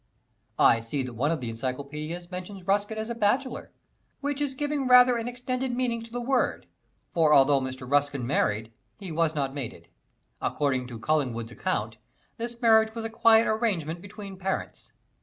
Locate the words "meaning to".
5.75-6.11